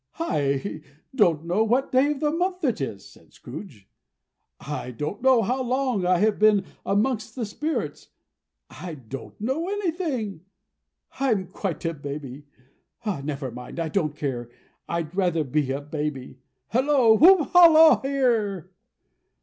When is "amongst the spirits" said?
6.83-8.07